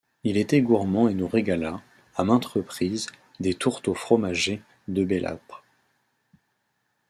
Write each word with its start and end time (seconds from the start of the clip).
Il 0.23 0.35
était 0.37 0.61
gourmand 0.63 1.09
et 1.09 1.13
nous 1.13 1.27
régala, 1.27 1.79
à 2.15 2.23
maintes 2.23 2.45
reprises, 2.45 3.05
des 3.39 3.53
tourteaux 3.53 3.93
fromagés 3.93 4.63
de 4.87 5.03
Bélâbre. 5.05 5.63